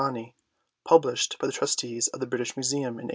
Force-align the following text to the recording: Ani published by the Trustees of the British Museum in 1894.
Ani 0.01 0.35
published 0.83 1.37
by 1.39 1.45
the 1.45 1.53
Trustees 1.53 2.07
of 2.07 2.19
the 2.19 2.25
British 2.25 2.57
Museum 2.57 2.85
in 2.97 3.05
1894. 3.05 3.09